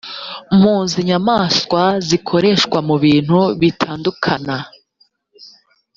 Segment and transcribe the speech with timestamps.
[0.59, 4.57] mpu z inyamaswa zikoreshwa mubintu bitandukana